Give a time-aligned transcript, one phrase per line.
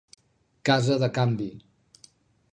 [0.69, 1.51] Casa de canvi.